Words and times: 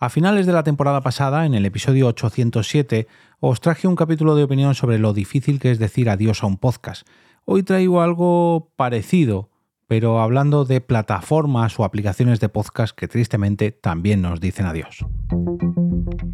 A 0.00 0.10
finales 0.10 0.46
de 0.46 0.52
la 0.52 0.62
temporada 0.62 1.00
pasada, 1.00 1.44
en 1.44 1.54
el 1.54 1.66
episodio 1.66 2.06
807, 2.06 3.08
os 3.40 3.60
traje 3.60 3.88
un 3.88 3.96
capítulo 3.96 4.36
de 4.36 4.44
opinión 4.44 4.76
sobre 4.76 4.96
lo 4.96 5.12
difícil 5.12 5.58
que 5.58 5.72
es 5.72 5.80
decir 5.80 6.08
adiós 6.08 6.44
a 6.44 6.46
un 6.46 6.56
podcast. 6.56 7.04
Hoy 7.44 7.64
traigo 7.64 8.00
algo 8.00 8.70
parecido, 8.76 9.48
pero 9.88 10.20
hablando 10.20 10.66
de 10.66 10.82
plataformas 10.82 11.80
o 11.80 11.84
aplicaciones 11.84 12.40
de 12.40 12.50
podcast 12.50 12.94
que 12.94 13.08
tristemente 13.08 13.72
también 13.72 14.20
nos 14.20 14.38
dicen 14.38 14.66
adiós. 14.66 15.04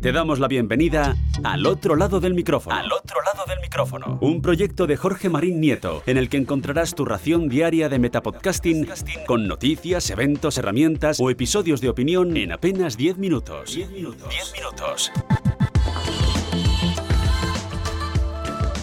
Te 0.00 0.12
damos 0.12 0.40
la 0.40 0.48
bienvenida 0.48 1.16
al 1.44 1.64
otro 1.66 1.96
lado 1.96 2.20
del 2.20 2.34
micrófono. 2.34 2.76
Al 2.76 2.92
otro 2.92 3.22
lado 3.22 3.46
del 3.46 3.60
micrófono. 3.60 4.18
Un 4.20 4.42
proyecto 4.42 4.86
de 4.86 4.96
Jorge 4.96 5.28
Marín 5.28 5.60
Nieto, 5.60 6.02
en 6.06 6.18
el 6.18 6.28
que 6.28 6.36
encontrarás 6.36 6.94
tu 6.94 7.04
ración 7.04 7.48
diaria 7.48 7.88
de 7.88 7.98
metapodcasting 7.98 8.88
con 9.26 9.46
noticias, 9.46 10.10
eventos, 10.10 10.58
herramientas 10.58 11.20
o 11.20 11.30
episodios 11.30 11.80
de 11.80 11.88
opinión 11.88 12.36
en 12.36 12.52
apenas 12.52 12.96
10 12.96 13.18
minutos. 13.18 13.74
10 13.74 13.90
minutos. 13.92 14.28
10 14.28 14.52
minutos. 14.52 15.12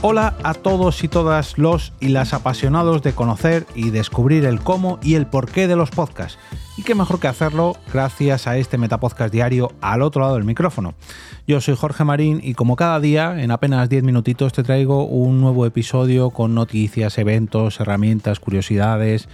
Hola 0.04 0.34
a 0.42 0.56
todos 0.56 1.04
y 1.04 1.08
todas 1.08 1.60
los 1.60 1.94
y 2.00 2.08
las 2.08 2.34
apasionados 2.34 3.04
de 3.04 3.14
conocer 3.14 3.68
y 3.76 3.92
descubrir 3.92 4.46
el 4.46 4.60
cómo 4.60 4.98
y 5.04 5.14
el 5.14 5.28
porqué 5.28 5.68
de 5.68 5.76
los 5.76 5.92
podcasts. 5.92 6.40
Y 6.76 6.82
qué 6.82 6.96
mejor 6.96 7.20
que 7.20 7.28
hacerlo 7.28 7.76
gracias 7.94 8.48
a 8.48 8.58
este 8.58 8.80
Metapodcast 8.80 9.32
diario 9.32 9.74
al 9.80 10.02
otro 10.02 10.24
lado 10.24 10.34
del 10.34 10.44
micrófono. 10.44 10.96
Yo 11.46 11.62
soy 11.62 11.76
Jorge 11.76 12.04
Marín 12.04 12.40
y 12.42 12.56
como 12.56 12.76
cada 12.76 13.00
día, 13.00 13.44
en 13.44 13.52
apenas 13.52 13.90
10 13.90 14.04
minutitos 14.04 14.54
te 14.54 14.64
traigo 14.64 15.06
un 15.06 15.40
nuevo 15.40 15.68
episodio 15.68 16.32
con 16.32 16.56
noticias, 16.56 17.20
eventos, 17.20 17.80
herramientas, 17.80 18.40
curiosidades, 18.40 19.30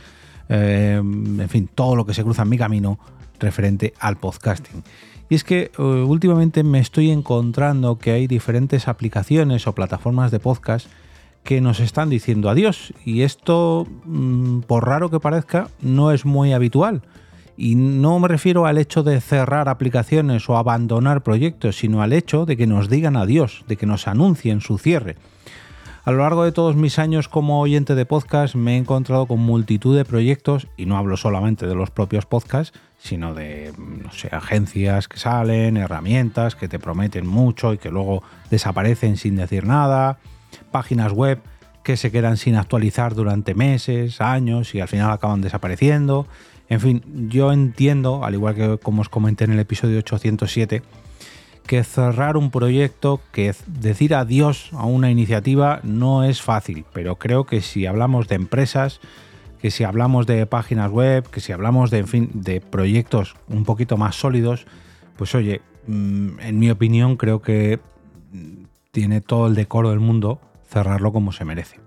eh, 0.50 0.98
en 0.98 1.50
fin, 1.50 1.70
todo 1.74 1.96
lo 1.96 2.06
que 2.06 2.14
se 2.14 2.24
cruza 2.24 2.42
en 2.42 2.50
mi 2.50 2.58
camino 2.58 3.00
referente 3.40 3.94
al 4.02 4.18
podcasting. 4.18 4.84
Y 5.30 5.36
es 5.36 5.44
que 5.44 5.72
eh, 5.78 5.82
últimamente 5.82 6.64
me 6.64 6.80
estoy 6.80 7.12
encontrando 7.12 8.00
que 8.00 8.12
hay 8.12 8.28
diferentes 8.28 8.88
aplicaciones 8.88 9.68
o 9.68 9.74
plataformas 9.74 10.32
de 10.32 10.40
podcast 10.40 10.88
que 11.44 11.62
nos 11.62 11.80
están 11.80 12.10
diciendo 12.10 12.50
adiós. 12.50 12.94
Y 13.06 13.22
esto, 13.22 13.88
mm, 14.06 14.62
por 14.62 14.86
raro 14.86 15.10
que 15.10 15.20
parezca, 15.20 15.70
no 15.82 16.12
es 16.12 16.26
muy 16.26 16.54
habitual. 16.54 17.02
Y 17.58 17.76
no 17.76 18.20
me 18.20 18.28
refiero 18.28 18.66
al 18.66 18.78
hecho 18.78 19.02
de 19.02 19.20
cerrar 19.20 19.68
aplicaciones 19.68 20.48
o 20.48 20.58
abandonar 20.58 21.24
proyectos, 21.24 21.78
sino 21.78 22.02
al 22.02 22.14
hecho 22.14 22.46
de 22.46 22.56
que 22.56 22.68
nos 22.68 22.90
digan 22.90 23.18
adiós, 23.18 23.66
de 23.68 23.78
que 23.78 23.88
nos 23.88 24.08
anuncien 24.08 24.62
su 24.62 24.78
cierre. 24.78 25.16
A 26.08 26.12
lo 26.12 26.20
largo 26.20 26.46
de 26.46 26.54
todos 26.54 26.78
mis 26.78 27.00
años 27.00 27.28
como 27.28 27.60
oyente 27.60 27.94
de 27.94 28.06
podcast 28.06 28.56
me 28.56 28.76
he 28.76 28.78
encontrado 28.78 29.26
con 29.26 29.40
multitud 29.40 29.94
de 29.94 30.06
proyectos, 30.06 30.66
y 30.78 30.86
no 30.86 30.96
hablo 30.96 31.18
solamente 31.18 31.68
de 31.68 31.76
los 31.76 31.92
propios 31.92 32.26
podcasts, 32.26 32.80
sino 32.98 33.34
de, 33.34 33.74
no 33.78 34.14
sé, 34.14 34.30
agencias 34.32 35.10
que 35.10 35.20
salen, 35.20 35.76
herramientas 35.76 36.56
que 36.56 36.70
te 36.70 36.80
prometen 36.80 37.28
mucho 37.28 37.74
y 37.74 37.78
que 37.78 37.92
luego 37.92 38.24
desaparecen 38.50 39.18
sin 39.18 39.36
decir 39.36 39.66
nada, 39.66 40.18
páginas 40.72 41.12
web 41.12 41.42
que 41.84 41.98
se 41.98 42.10
quedan 42.10 42.38
sin 42.38 42.56
actualizar 42.56 43.14
durante 43.14 43.54
meses, 43.54 44.22
años 44.22 44.76
y 44.76 44.80
al 44.80 44.88
final 44.88 45.12
acaban 45.12 45.42
desapareciendo. 45.42 46.26
En 46.70 46.80
fin, 46.80 47.04
yo 47.28 47.52
entiendo, 47.52 48.24
al 48.24 48.34
igual 48.34 48.56
que 48.56 48.78
como 48.78 49.02
os 49.02 49.10
comenté 49.10 49.44
en 49.44 49.52
el 49.52 49.60
episodio 49.60 49.98
807, 49.98 50.84
que 51.68 51.84
cerrar 51.84 52.38
un 52.38 52.50
proyecto, 52.50 53.22
que 53.32 53.54
decir 53.68 54.16
adiós 54.16 54.72
a 54.74 54.86
una 54.86 55.12
iniciativa 55.12 55.80
no 55.84 56.24
es 56.24 56.42
fácil, 56.42 56.86
pero 56.94 57.18
creo 57.18 57.46
que 57.46 57.62
si 57.62 57.86
hablamos 57.86 58.28
de 58.28 58.36
empresas, 58.36 59.00
que 59.62 59.70
si 59.70 59.84
hablamos 59.84 60.26
de 60.26 60.46
páginas 60.46 60.90
web, 60.90 61.30
que 61.30 61.42
si 61.42 61.52
hablamos 61.52 61.92
de, 61.92 62.04
fin, 62.06 62.30
de 62.34 62.62
proyectos 62.62 63.36
un 63.48 63.66
poquito 63.66 63.98
más 63.98 64.16
sólidos, 64.16 64.66
pues 65.18 65.36
oye, 65.36 65.62
mm, 65.88 66.40
en 66.40 66.60
mi 66.60 66.72
opinión 66.72 67.18
creo 67.18 67.42
que 67.42 67.80
tiene 68.92 69.22
todo 69.22 69.48
el 69.48 69.56
decoro 69.56 69.92
del 69.92 70.00
mundo 70.00 70.40
cerrarlo 70.70 71.12
como 71.12 71.32
se 71.32 71.46
merece. 71.46 71.78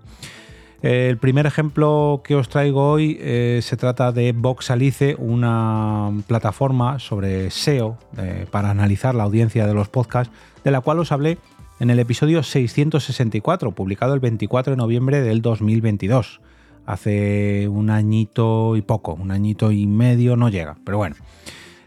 El 0.81 1.17
primer 1.17 1.45
ejemplo 1.45 2.21
que 2.23 2.35
os 2.35 2.49
traigo 2.49 2.89
hoy 2.89 3.15
eh, 3.21 3.59
se 3.61 3.77
trata 3.77 4.11
de 4.11 4.31
Voxalice, 4.31 5.15
una 5.19 6.11
plataforma 6.25 6.97
sobre 6.97 7.51
SEO 7.51 7.99
eh, 8.17 8.47
para 8.49 8.71
analizar 8.71 9.13
la 9.13 9.23
audiencia 9.23 9.67
de 9.67 9.75
los 9.75 9.89
podcasts, 9.89 10.33
de 10.63 10.71
la 10.71 10.81
cual 10.81 10.97
os 10.97 11.11
hablé 11.11 11.37
en 11.79 11.91
el 11.91 11.99
episodio 11.99 12.41
664, 12.41 13.73
publicado 13.73 14.15
el 14.15 14.19
24 14.21 14.71
de 14.71 14.77
noviembre 14.77 15.21
del 15.21 15.43
2022. 15.43 16.41
Hace 16.87 17.67
un 17.67 17.91
añito 17.91 18.75
y 18.75 18.81
poco, 18.81 19.13
un 19.13 19.29
añito 19.29 19.71
y 19.71 19.85
medio 19.85 20.35
no 20.35 20.49
llega, 20.49 20.77
pero 20.83 20.97
bueno. 20.97 21.15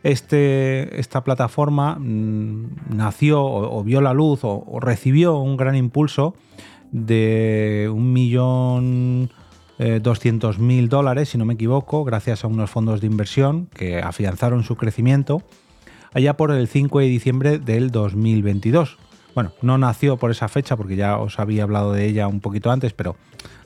Este, 0.05 1.01
esta 1.01 1.25
plataforma 1.25 1.97
mm, 1.99 2.95
nació 2.95 3.43
o, 3.43 3.83
vio 3.83 4.01
la 4.03 4.13
luz 4.13 4.41
o 4.43 4.79
recibió 4.79 5.39
un 5.39 5.57
gran 5.57 5.75
impulso 5.75 6.35
de 6.94 7.91
un 7.93 8.12
millón 8.12 9.28
eh, 9.81 9.99
doscientos 10.00 10.60
mil 10.60 10.88
dólares, 10.88 11.31
si 11.31 11.38
no 11.38 11.44
me 11.44 11.55
equivoco, 11.55 12.05
gracias 12.05 12.44
a 12.44 12.47
unos 12.47 12.71
fondos 12.71 13.00
de 13.00 13.09
inversión 13.09 13.66
que 13.75 13.99
afianzaron 13.99 14.62
su 14.62 14.77
crecimiento 14.77 15.43
allá 16.12 16.37
por 16.37 16.53
el 16.53 16.69
5 16.69 17.00
de 17.00 17.06
diciembre 17.06 17.59
del 17.59 17.91
2022. 17.91 18.97
Bueno, 19.34 19.50
no 19.60 19.77
nació 19.77 20.19
por 20.19 20.31
esa 20.31 20.47
fecha 20.47 20.77
porque 20.77 20.94
ya 20.94 21.19
os 21.19 21.41
había 21.41 21.65
hablado 21.65 21.93
de 21.93 22.06
ella 22.06 22.28
un 22.28 22.41
poquito 22.41 22.71
antes, 22.71 22.93
pero 22.93 23.16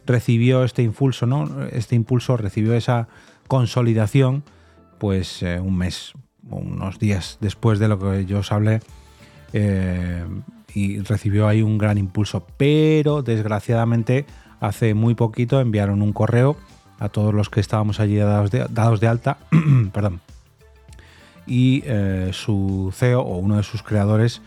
recibió 0.06 0.64
este 0.64 0.82
impulso, 0.82 1.26
¿no? 1.26 1.66
Este 1.70 1.94
impulso 1.94 2.38
recibió 2.38 2.72
esa 2.72 3.08
consolidación, 3.46 4.42
pues 4.96 5.42
eh, 5.42 5.60
un 5.60 5.76
mes, 5.76 6.14
unos 6.48 6.98
días 6.98 7.36
después 7.42 7.78
de 7.78 7.88
lo 7.88 7.98
que 7.98 8.24
yo 8.24 8.38
os 8.38 8.50
hablé, 8.52 8.80
eh, 9.52 10.24
recibió 11.00 11.48
ahí 11.48 11.62
un 11.62 11.78
gran 11.78 11.98
impulso. 11.98 12.46
Pero 12.56 13.22
desgraciadamente 13.22 14.26
hace 14.60 14.94
muy 14.94 15.14
poquito 15.14 15.60
enviaron 15.60 16.02
un 16.02 16.12
correo 16.12 16.56
a 16.98 17.08
todos 17.08 17.32
los 17.32 17.48
que 17.48 17.60
estábamos 17.60 18.00
allí 18.00 18.16
dados 18.16 18.50
de, 19.00 19.08
alta, 19.08 19.38
perdón, 19.92 20.20
y 21.46 21.82
eh, 21.86 22.30
su 22.32 22.92
CEO 22.94 23.22
o 23.22 23.38
uno 23.38 23.56
de 23.56 23.62
sus 23.62 23.82
creadores 23.82 24.42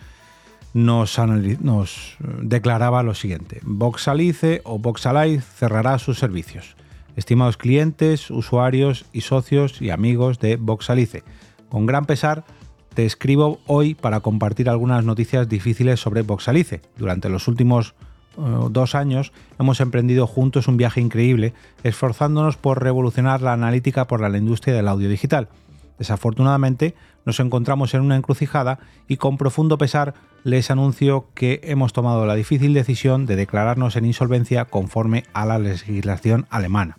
nos, 0.74 1.18
nos 1.18 2.18
declaraba 2.42 3.04
lo 3.04 3.16
siguiente: 3.16 3.60
Voxalice 3.64 4.62
o 4.64 4.80
Voxalize 4.80 5.42
cerrará 5.42 5.98
sus 6.00 6.20
servicios. 6.20 6.76
Estimados 7.16 7.58
clientes, 7.58 8.32
usuarios 8.32 9.06
y 9.12 9.22
socios 9.22 9.82
y 9.82 9.90
amigos 9.90 10.40
de 10.40 10.56
Voxalice, 10.56 11.24
con 11.70 11.86
gran 11.86 12.06
pesar 12.06 12.46
te 12.94 13.06
escribo 13.06 13.60
hoy 13.68 13.96
para 13.96 14.20
compartir 14.20 14.70
algunas 14.70 15.06
noticias 15.06 15.48
difíciles 15.48 16.00
sobre 16.00 16.24
Voxalice. 16.24 16.82
Durante 16.98 17.30
los 17.30 17.48
últimos 17.48 17.96
eh, 18.38 18.42
dos 18.70 18.96
años 18.96 19.32
hemos 19.60 19.80
emprendido 19.80 20.28
juntos 20.28 20.68
un 20.68 20.78
viaje 20.78 21.02
increíble, 21.02 21.54
esforzándonos 21.84 22.58
por 22.58 22.84
revolucionar 22.84 23.42
la 23.42 23.54
analítica 23.54 24.08
por 24.08 24.22
la 24.22 24.38
industria 24.38 24.76
del 24.76 24.88
audio 24.88 25.10
digital. 25.10 25.50
Desafortunadamente, 25.98 26.96
nos 27.26 27.40
encontramos 27.40 27.94
en 27.94 28.02
una 28.02 28.16
encrucijada 28.16 28.80
y 29.08 29.18
con 29.18 29.38
profundo 29.38 29.78
pesar 29.78 30.16
les 30.44 30.72
anuncio 30.72 31.28
que 31.36 31.62
hemos 31.64 31.94
tomado 31.94 32.26
la 32.26 32.34
difícil 32.34 32.74
decisión 32.74 33.28
de 33.28 33.36
declararnos 33.36 33.96
en 33.96 34.06
insolvencia 34.06 34.66
conforme 34.66 35.26
a 35.34 35.46
la 35.46 35.60
legislación 35.60 36.48
alemana. 36.50 36.98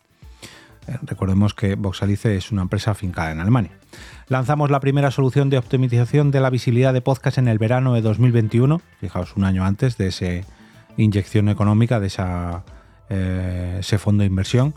Eh, 0.87 0.99
recordemos 1.03 1.55
que 1.55 1.75
Voxalice 1.75 2.37
es 2.37 2.51
una 2.51 2.63
empresa 2.63 2.91
afincada 2.91 3.31
en 3.33 3.41
Alemania. 3.41 3.73
Lanzamos 4.29 4.71
la 4.71 4.81
primera 4.81 5.11
solución 5.11 5.51
de 5.51 5.59
optimización 5.59 6.31
de 6.31 6.41
la 6.41 6.51
visibilidad 6.51 6.93
de 6.93 7.01
podcast 7.01 7.39
en 7.39 7.49
el 7.49 7.59
verano 7.59 7.95
de 7.95 8.03
2021, 8.03 8.81
fijaos, 9.01 9.37
un 9.37 9.45
año 9.45 9.65
antes 9.65 9.97
de 9.97 10.09
esa 10.09 10.47
inyección 10.97 11.49
económica, 11.49 12.01
de 12.01 12.07
esa, 12.09 12.65
eh, 13.11 13.77
ese 13.81 13.99
fondo 13.99 14.23
de 14.23 14.29
inversión. 14.29 14.75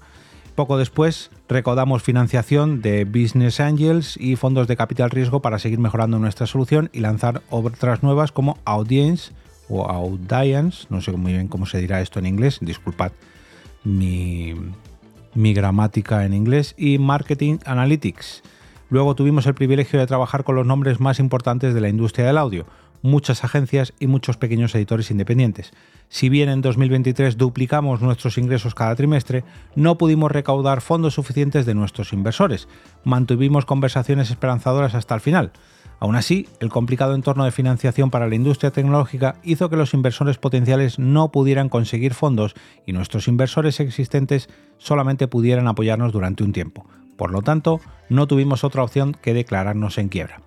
Poco 0.55 0.77
después 0.77 1.31
recaudamos 1.49 2.01
financiación 2.01 2.81
de 2.81 3.03
Business 3.03 3.59
Angels 3.59 4.15
y 4.17 4.37
fondos 4.37 4.67
de 4.67 4.77
capital 4.77 5.09
riesgo 5.09 5.41
para 5.41 5.59
seguir 5.59 5.79
mejorando 5.79 6.17
nuestra 6.17 6.47
solución 6.47 6.89
y 6.93 7.01
lanzar 7.01 7.41
otras 7.49 8.03
nuevas 8.03 8.31
como 8.31 8.57
Audience 8.63 9.33
o 9.67 9.85
Audience, 9.89 10.87
no 10.89 11.01
sé 11.01 11.11
muy 11.11 11.33
bien 11.33 11.49
cómo 11.49 11.65
se 11.65 11.79
dirá 11.79 11.99
esto 11.99 12.19
en 12.19 12.27
inglés, 12.27 12.59
disculpad 12.61 13.11
mi, 13.83 14.55
mi 15.35 15.53
gramática 15.53 16.25
en 16.25 16.33
inglés, 16.33 16.73
y 16.77 16.97
Marketing 16.97 17.57
Analytics 17.65 18.41
Luego 18.89 19.15
tuvimos 19.15 19.47
el 19.47 19.55
privilegio 19.55 19.99
de 19.99 20.07
trabajar 20.07 20.43
con 20.43 20.55
los 20.55 20.65
nombres 20.65 20.99
más 20.99 21.19
importantes 21.19 21.73
de 21.73 21.81
la 21.81 21.89
industria 21.89 22.27
del 22.27 22.37
audio, 22.37 22.67
muchas 23.01 23.43
agencias 23.43 23.93
y 23.99 24.07
muchos 24.07 24.37
pequeños 24.37 24.75
editores 24.75 25.09
independientes. 25.09 25.73
Si 26.07 26.29
bien 26.29 26.49
en 26.49 26.61
2023 26.61 27.37
duplicamos 27.37 28.01
nuestros 28.01 28.37
ingresos 28.37 28.75
cada 28.75 28.95
trimestre, 28.95 29.43
no 29.75 29.97
pudimos 29.97 30.31
recaudar 30.31 30.81
fondos 30.81 31.15
suficientes 31.15 31.65
de 31.65 31.73
nuestros 31.73 32.13
inversores. 32.13 32.67
Mantuvimos 33.03 33.65
conversaciones 33.65 34.29
esperanzadoras 34.29 34.93
hasta 34.93 35.15
el 35.15 35.21
final. 35.21 35.51
Aún 35.99 36.15
así, 36.15 36.47
el 36.59 36.69
complicado 36.69 37.15
entorno 37.15 37.45
de 37.45 37.51
financiación 37.51 38.11
para 38.11 38.27
la 38.27 38.35
industria 38.35 38.71
tecnológica 38.71 39.35
hizo 39.43 39.69
que 39.69 39.77
los 39.77 39.93
inversores 39.93 40.37
potenciales 40.37 40.99
no 40.99 41.31
pudieran 41.31 41.69
conseguir 41.69 42.13
fondos 42.13 42.53
y 42.85 42.93
nuestros 42.93 43.27
inversores 43.27 43.79
existentes 43.79 44.49
solamente 44.77 45.27
pudieran 45.27 45.67
apoyarnos 45.67 46.11
durante 46.11 46.43
un 46.43 46.51
tiempo. 46.51 46.85
Por 47.17 47.31
lo 47.31 47.41
tanto, 47.41 47.79
no 48.09 48.27
tuvimos 48.27 48.63
otra 48.63 48.83
opción 48.83 49.15
que 49.21 49.33
declararnos 49.33 49.97
en 49.97 50.09
quiebra. 50.09 50.41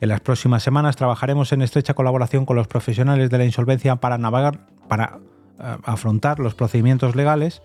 En 0.00 0.08
las 0.08 0.20
próximas 0.20 0.62
semanas 0.62 0.96
trabajaremos 0.96 1.52
en 1.52 1.62
estrecha 1.62 1.94
colaboración 1.94 2.44
con 2.44 2.56
los 2.56 2.68
profesionales 2.68 3.30
de 3.30 3.38
la 3.38 3.44
insolvencia 3.44 3.96
para 3.96 4.18
navegar, 4.18 4.66
para 4.88 5.18
eh, 5.60 5.76
afrontar 5.84 6.38
los 6.38 6.54
procedimientos 6.54 7.14
legales 7.14 7.62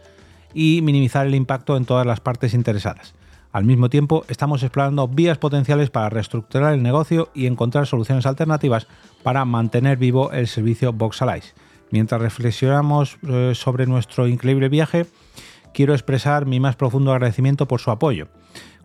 y 0.54 0.82
minimizar 0.82 1.26
el 1.26 1.36
impacto 1.36 1.78
en 1.78 1.86
todas 1.86 2.06
las 2.06 2.20
partes 2.20 2.54
interesadas. 2.54 3.16
Al 3.54 3.66
mismo 3.66 3.88
tiempo, 3.88 4.26
estamos 4.30 4.64
explorando 4.64 5.08
vías 5.08 5.38
potenciales 5.38 5.92
para 5.92 6.10
reestructurar 6.10 6.74
el 6.74 6.82
negocio 6.82 7.30
y 7.36 7.46
encontrar 7.46 7.86
soluciones 7.86 8.26
alternativas 8.26 8.88
para 9.22 9.46
mantener 9.46 10.00
vivo 10.00 10.32
el 10.32 10.48
servicio 10.48 10.92
Voxalize. 10.92 11.54
Mientras 11.92 12.20
reflexionamos 12.20 13.20
eh, 13.22 13.52
sobre 13.54 13.86
nuestro 13.86 14.28
increíble 14.28 14.70
viaje, 14.70 15.06
quiero 15.72 15.94
expresar 15.94 16.48
mi 16.48 16.60
más 16.60 16.76
profundo 16.76 17.12
agradecimiento 17.12 17.68
por 17.68 17.80
su 17.80 17.92
apoyo. 17.92 18.28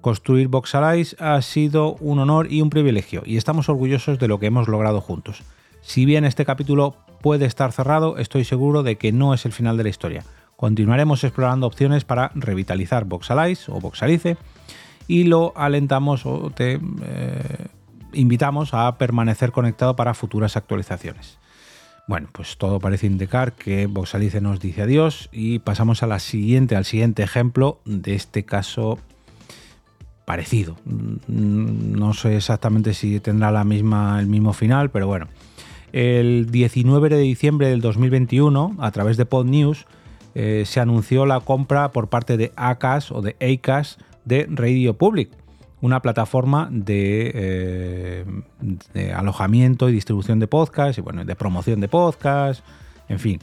Construir 0.02 0.48
Voxalize 0.48 1.16
ha 1.18 1.40
sido 1.40 1.94
un 1.94 2.18
honor 2.18 2.52
y 2.52 2.60
un 2.60 2.68
privilegio, 2.68 3.22
y 3.24 3.38
estamos 3.38 3.70
orgullosos 3.70 4.18
de 4.18 4.28
lo 4.28 4.38
que 4.38 4.48
hemos 4.48 4.68
logrado 4.68 5.00
juntos. 5.00 5.44
Si 5.80 6.04
bien 6.04 6.26
este 6.26 6.44
capítulo 6.44 6.94
puede 7.22 7.46
estar 7.46 7.72
cerrado, 7.72 8.18
estoy 8.18 8.44
seguro 8.44 8.82
de 8.82 8.98
que 8.98 9.12
no 9.12 9.32
es 9.32 9.46
el 9.46 9.52
final 9.52 9.78
de 9.78 9.84
la 9.84 9.88
historia. 9.88 10.24
Continuaremos 10.58 11.22
explorando 11.22 11.68
opciones 11.68 12.04
para 12.04 12.32
revitalizar 12.34 13.04
Voxalize 13.04 13.70
o 13.70 13.78
Voxalice 13.78 14.36
y 15.06 15.22
lo 15.22 15.52
alentamos 15.56 16.26
o 16.26 16.50
te 16.50 16.80
eh, 17.02 17.66
invitamos 18.12 18.74
a 18.74 18.98
permanecer 18.98 19.52
conectado 19.52 19.94
para 19.94 20.14
futuras 20.14 20.56
actualizaciones. 20.56 21.38
Bueno, 22.08 22.28
pues 22.32 22.58
todo 22.58 22.80
parece 22.80 23.06
indicar 23.06 23.52
que 23.52 23.86
Voxalice 23.86 24.40
nos 24.40 24.58
dice 24.58 24.82
adiós 24.82 25.28
y 25.30 25.60
pasamos 25.60 26.02
a 26.02 26.08
la 26.08 26.18
siguiente, 26.18 26.74
al 26.74 26.84
siguiente 26.84 27.22
ejemplo 27.22 27.78
de 27.84 28.16
este 28.16 28.44
caso 28.44 28.98
parecido. 30.24 30.76
Mm, 30.86 31.92
no 31.92 32.14
sé 32.14 32.36
exactamente 32.36 32.94
si 32.94 33.20
tendrá 33.20 33.52
la 33.52 33.62
misma, 33.62 34.18
el 34.18 34.26
mismo 34.26 34.52
final, 34.52 34.90
pero 34.90 35.06
bueno. 35.06 35.28
El 35.92 36.50
19 36.50 37.10
de 37.10 37.18
diciembre 37.18 37.68
del 37.68 37.80
2021, 37.80 38.74
a 38.80 38.90
través 38.90 39.16
de 39.16 39.24
Pod 39.24 39.46
News, 39.46 39.86
eh, 40.40 40.66
se 40.66 40.78
anunció 40.78 41.26
la 41.26 41.40
compra 41.40 41.90
por 41.90 42.06
parte 42.06 42.36
de 42.36 42.52
ACAS 42.54 43.10
o 43.10 43.22
de 43.22 43.34
ACAS 43.40 43.98
de 44.24 44.46
Radio 44.48 44.94
Public, 44.94 45.30
una 45.80 46.00
plataforma 46.00 46.70
eh, 46.86 48.24
de, 48.94 49.12
alojamiento 49.12 49.88
y 49.88 49.92
distribución 49.92 50.38
de 50.38 50.46
podcasts 50.46 50.96
y 50.96 51.00
bueno, 51.00 51.24
de 51.24 51.34
promoción 51.34 51.80
de 51.80 51.88
podcasts, 51.88 52.62
en 53.08 53.18
fin. 53.18 53.40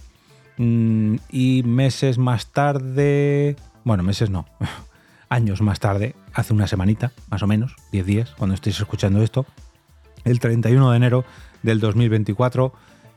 Mm, 0.55 1.17
y 1.29 1.63
meses 1.63 2.17
más 2.17 2.53
tarde, 2.53 3.57
bueno, 3.83 4.01
meses 4.01 4.29
no, 4.29 4.45
años 5.27 5.61
más 5.61 5.81
tarde, 5.81 6.15
hace 6.33 6.53
una 6.53 6.65
semanita, 6.65 7.11
más 7.29 7.43
o 7.43 7.47
menos, 7.47 7.75
10 7.91 8.05
días, 8.05 8.33
cuando 8.37 8.55
estéis 8.55 8.79
escuchando 8.79 9.21
esto, 9.21 9.45
el 10.23 10.39
31 10.39 10.91
de 10.91 10.95
enero 10.95 11.25
del 11.61 11.81
2024, 11.81 12.71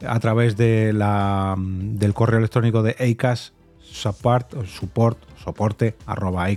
a 0.04 0.18
través 0.18 0.58
la, 0.58 1.54
del 1.56 2.12
correo 2.12 2.40
electrónico 2.40 2.82
de 2.82 2.96
ACAS, 2.98 3.52
support, 3.90 4.66
support 4.66 5.18
soporte 5.42 5.96
arroba 6.06 6.48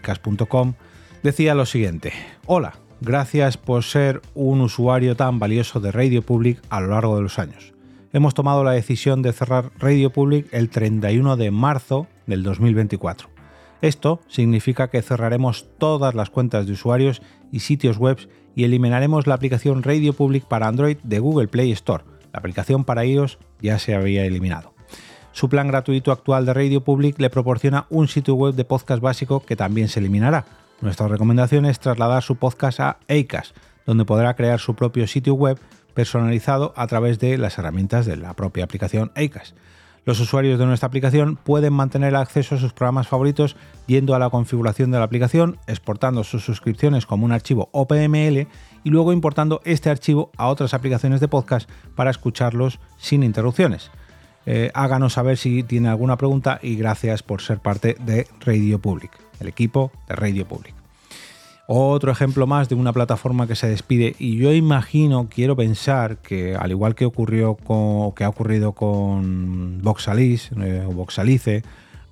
decía 1.23 1.55
lo 1.55 1.65
siguiente. 1.65 2.13
Hola, 2.45 2.73
gracias 2.99 3.57
por 3.57 3.83
ser 3.83 4.21
un 4.33 4.61
usuario 4.61 5.15
tan 5.15 5.39
valioso 5.39 5.79
de 5.79 5.91
Radio 5.91 6.21
Public 6.21 6.61
a 6.69 6.81
lo 6.81 6.87
largo 6.87 7.15
de 7.15 7.23
los 7.23 7.39
años. 7.39 7.73
Hemos 8.13 8.33
tomado 8.33 8.63
la 8.63 8.71
decisión 8.71 9.21
de 9.21 9.31
cerrar 9.31 9.71
Radio 9.79 10.11
Public 10.11 10.47
el 10.51 10.69
31 10.69 11.37
de 11.37 11.51
marzo 11.51 12.07
del 12.27 12.43
2024. 12.43 13.29
Esto 13.81 14.19
significa 14.27 14.89
que 14.89 15.01
cerraremos 15.01 15.67
todas 15.77 16.13
las 16.13 16.29
cuentas 16.29 16.67
de 16.67 16.73
usuarios 16.73 17.21
y 17.51 17.61
sitios 17.61 17.97
web 17.97 18.17
y 18.55 18.65
eliminaremos 18.65 19.27
la 19.27 19.35
aplicación 19.35 19.81
Radio 19.81 20.13
Public 20.13 20.45
para 20.45 20.67
Android 20.67 20.97
de 21.03 21.19
Google 21.19 21.47
Play 21.47 21.71
Store. 21.71 22.03
La 22.33 22.39
aplicación 22.39 22.83
para 22.83 23.05
iOS 23.05 23.39
ya 23.61 23.79
se 23.79 23.95
había 23.95 24.25
eliminado. 24.25 24.73
Su 25.31 25.49
plan 25.49 25.67
gratuito 25.67 26.11
actual 26.11 26.45
de 26.45 26.53
Radio 26.53 26.83
Public 26.83 27.19
le 27.19 27.29
proporciona 27.29 27.85
un 27.89 28.07
sitio 28.07 28.35
web 28.35 28.55
de 28.55 28.65
podcast 28.65 29.01
básico 29.01 29.41
que 29.45 29.55
también 29.55 29.87
se 29.87 29.99
eliminará, 29.99 30.45
nuestra 30.81 31.07
recomendación 31.07 31.67
es 31.67 31.79
trasladar 31.79 32.23
su 32.23 32.37
podcast 32.37 32.79
a 32.79 32.97
Acast, 33.07 33.55
donde 33.85 34.03
podrá 34.03 34.35
crear 34.35 34.59
su 34.59 34.73
propio 34.73 35.05
sitio 35.05 35.35
web 35.35 35.59
personalizado 35.93 36.73
a 36.75 36.87
través 36.87 37.19
de 37.19 37.37
las 37.37 37.59
herramientas 37.59 38.07
de 38.07 38.17
la 38.17 38.33
propia 38.33 38.63
aplicación 38.63 39.11
Acast. 39.15 39.55
Los 40.05 40.19
usuarios 40.19 40.57
de 40.57 40.65
nuestra 40.65 40.87
aplicación 40.87 41.35
pueden 41.35 41.73
mantener 41.73 42.15
acceso 42.15 42.55
a 42.55 42.57
sus 42.57 42.73
programas 42.73 43.07
favoritos 43.07 43.55
yendo 43.85 44.15
a 44.15 44.19
la 44.19 44.31
configuración 44.31 44.89
de 44.89 44.97
la 44.97 45.03
aplicación, 45.03 45.59
exportando 45.67 46.23
sus 46.23 46.43
suscripciones 46.43 47.05
como 47.05 47.25
un 47.25 47.31
archivo 47.31 47.69
OPML 47.73 48.47
y 48.83 48.89
luego 48.89 49.13
importando 49.13 49.61
este 49.63 49.91
archivo 49.91 50.31
a 50.35 50.47
otras 50.47 50.73
aplicaciones 50.73 51.19
de 51.19 51.27
podcast 51.27 51.69
para 51.95 52.09
escucharlos 52.09 52.79
sin 52.97 53.21
interrupciones. 53.21 53.91
Eh, 54.45 54.71
háganos 54.73 55.13
saber 55.13 55.37
si 55.37 55.63
tiene 55.63 55.89
alguna 55.89 56.17
pregunta 56.17 56.59
y 56.63 56.75
gracias 56.75 57.21
por 57.23 57.41
ser 57.41 57.59
parte 57.59 57.95
de 57.99 58.27
Radio 58.45 58.79
Public 58.79 59.11
el 59.41 59.47
equipo 59.47 59.91
de 60.07 60.15
Radio 60.15 60.45
Public. 60.45 60.73
Otro 61.67 62.11
ejemplo 62.11 62.47
más 62.47 62.69
de 62.69 62.75
una 62.75 62.91
plataforma 62.91 63.47
que 63.47 63.55
se 63.55 63.67
despide 63.67 64.15
y 64.19 64.37
yo 64.37 64.51
imagino, 64.53 65.27
quiero 65.29 65.55
pensar 65.55 66.17
que 66.17 66.55
al 66.55 66.71
igual 66.71 66.95
que 66.95 67.05
ocurrió 67.05 67.55
con, 67.55 68.11
que 68.13 68.23
ha 68.23 68.29
ocurrido 68.29 68.73
con 68.73 69.81
Voxalice, 69.81 70.53
eh, 70.61 70.85
Voxalice, 70.91 71.63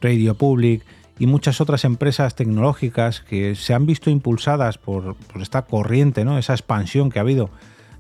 Radio 0.02 0.36
Public 0.36 0.86
y 1.18 1.28
muchas 1.28 1.60
otras 1.60 1.84
empresas 1.84 2.36
tecnológicas 2.36 3.20
que 3.20 3.56
se 3.56 3.74
han 3.74 3.86
visto 3.86 4.10
impulsadas 4.10 4.78
por, 4.78 5.18
esta 5.42 5.64
corriente, 5.64 6.24
¿no? 6.24 6.38
esa 6.38 6.54
expansión 6.54 7.10
que 7.10 7.20
ha 7.20 7.24
habido 7.24 7.50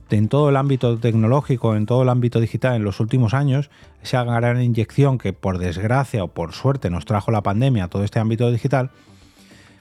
en 0.09 0.27
todo 0.27 0.49
el 0.49 0.57
ámbito 0.57 0.97
tecnológico, 0.97 1.75
en 1.75 1.85
todo 1.85 2.03
el 2.03 2.09
ámbito 2.09 2.39
digital 2.39 2.75
en 2.75 2.83
los 2.83 2.99
últimos 2.99 3.33
años, 3.33 3.69
esa 4.01 4.23
gran 4.23 4.61
inyección 4.61 5.17
que 5.17 5.33
por 5.33 5.57
desgracia 5.57 6.23
o 6.23 6.27
por 6.27 6.53
suerte 6.53 6.89
nos 6.89 7.05
trajo 7.05 7.31
la 7.31 7.41
pandemia 7.41 7.85
a 7.85 7.87
todo 7.87 8.03
este 8.03 8.19
ámbito 8.19 8.51
digital, 8.51 8.91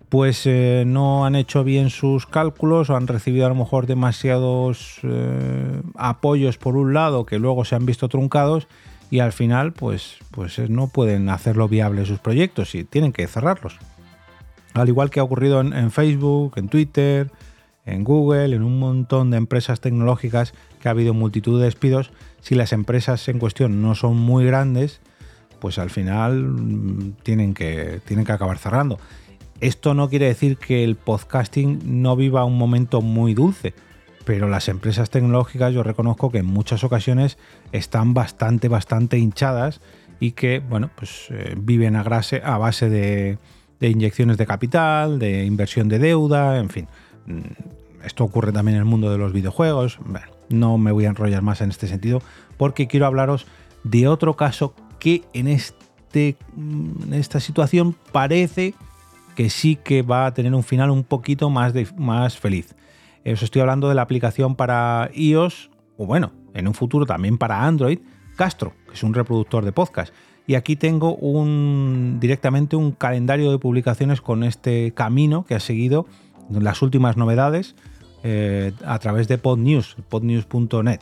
pues 0.08 0.46
eh, 0.46 0.84
no 0.86 1.26
han 1.26 1.34
hecho 1.34 1.64
bien 1.64 1.90
sus 1.90 2.26
cálculos 2.26 2.90
o 2.90 2.96
han 2.96 3.06
recibido 3.06 3.46
a 3.46 3.50
lo 3.50 3.54
mejor 3.54 3.86
demasiados 3.86 5.00
eh, 5.02 5.82
apoyos 5.96 6.56
por 6.56 6.76
un 6.76 6.94
lado 6.94 7.26
que 7.26 7.38
luego 7.38 7.64
se 7.64 7.74
han 7.74 7.84
visto 7.84 8.08
truncados 8.08 8.68
y 9.10 9.20
al 9.20 9.32
final 9.32 9.72
pues, 9.72 10.16
pues 10.30 10.58
eh, 10.58 10.66
no 10.68 10.88
pueden 10.88 11.28
hacerlo 11.28 11.68
viable 11.68 12.06
sus 12.06 12.18
proyectos 12.20 12.74
y 12.74 12.84
tienen 12.84 13.12
que 13.12 13.26
cerrarlos. 13.26 13.78
Al 14.74 14.88
igual 14.88 15.10
que 15.10 15.20
ha 15.20 15.24
ocurrido 15.24 15.60
en, 15.60 15.90
Facebook, 15.90 16.52
en 16.56 16.68
Twitter, 16.68 17.30
en 17.92 18.04
Google, 18.04 18.54
en 18.54 18.62
un 18.62 18.78
montón 18.78 19.30
de 19.30 19.36
empresas 19.36 19.80
tecnológicas 19.80 20.54
que 20.80 20.88
ha 20.88 20.92
habido 20.92 21.14
multitud 21.14 21.58
de 21.58 21.66
despidos, 21.66 22.10
si 22.40 22.54
las 22.54 22.72
empresas 22.72 23.28
en 23.28 23.38
cuestión 23.38 23.82
no 23.82 23.94
son 23.94 24.16
muy 24.16 24.44
grandes, 24.44 25.00
pues 25.60 25.78
al 25.78 25.90
final 25.90 26.42
mm, 26.44 27.16
tienen 27.22 27.54
que, 27.54 28.00
tienen 28.04 28.24
que 28.24 28.32
acabar 28.32 28.58
cerrando. 28.58 28.98
Esto 29.60 29.94
no 29.94 30.08
quiere 30.08 30.26
decir 30.26 30.56
que 30.56 30.84
el 30.84 30.94
podcasting 30.94 31.80
no 32.00 32.14
viva 32.14 32.44
un 32.44 32.56
momento 32.56 33.00
muy 33.00 33.34
dulce, 33.34 33.74
pero 34.24 34.48
las 34.48 34.68
empresas 34.68 35.10
tecnológicas 35.10 35.72
yo 35.72 35.82
reconozco 35.82 36.30
que 36.30 36.38
en 36.38 36.46
muchas 36.46 36.84
ocasiones 36.84 37.38
están 37.72 38.14
bastante, 38.14 38.68
bastante 38.68 39.18
hinchadas 39.18 39.80
y 40.20 40.32
que, 40.32 40.60
bueno, 40.60 40.90
pues 40.94 41.28
eh, 41.30 41.54
viven 41.56 41.96
a, 41.96 42.00
a 42.02 42.58
base 42.58 42.88
de, 42.88 43.38
inyecciones 43.80 44.36
de 44.36 44.46
capital, 44.46 45.18
de 45.18 45.44
inversión 45.44 45.88
de 45.88 45.98
deuda, 45.98 46.58
en 46.58 46.68
fin. 46.68 46.88
Esto 48.04 48.24
ocurre 48.24 48.52
también 48.52 48.76
en 48.76 48.82
el 48.82 48.88
mundo 48.88 49.10
de 49.10 49.18
los 49.18 49.32
videojuegos. 49.32 49.98
no 50.48 50.78
me 50.78 50.92
voy 50.92 51.04
a 51.04 51.08
enrollar 51.08 51.42
más 51.42 51.60
en 51.60 51.70
este 51.70 51.88
sentido 51.88 52.22
porque 52.56 52.86
quiero 52.86 53.06
hablaros 53.06 53.46
de 53.84 54.08
otro 54.08 54.36
caso 54.36 54.74
que 54.98 55.22
en, 55.32 55.46
este, 55.46 56.36
mm, 56.56 57.04
en 57.04 57.14
esta 57.14 57.40
situación 57.40 57.96
parece 58.12 58.74
que 59.36 59.50
sí 59.50 59.76
que 59.76 60.02
va 60.02 60.26
a 60.26 60.34
tener 60.34 60.54
un 60.54 60.64
final 60.64 60.90
un 60.90 61.04
poquito 61.04 61.50
más, 61.50 61.72
más 61.96 62.36
feliz. 62.36 62.74
Os 63.24 63.42
estoy 63.42 63.60
hablando 63.60 63.88
de 63.88 63.94
la 63.94 64.02
aplicación 64.02 64.56
para 64.56 65.10
iOS, 65.14 65.70
o 65.96 66.06
bueno, 66.06 66.32
en 66.54 66.66
un 66.66 66.74
futuro 66.74 67.06
también 67.06 67.38
para 67.38 67.64
Android, 67.64 68.00
Castro, 68.36 68.72
que 68.86 68.94
es 68.94 69.02
un 69.02 69.14
reproductor 69.14 69.64
de 69.64 69.72
podcast. 69.72 70.12
Y 70.46 70.54
aquí 70.54 70.76
tengo 70.76 71.14
un, 71.16 72.18
directamente 72.20 72.74
un 72.74 72.92
calendario 72.92 73.50
de 73.50 73.58
publicaciones 73.58 74.20
con 74.20 74.44
este 74.44 74.92
camino 74.92 75.44
que 75.44 75.54
ha 75.54 75.60
seguido 75.60 76.06
las 76.50 76.82
últimas 76.82 77.16
novedades 77.16 77.74
eh, 78.22 78.72
a 78.84 78.98
través 78.98 79.28
de 79.28 79.38
PodNews, 79.38 79.96
podnews.net. 80.08 81.00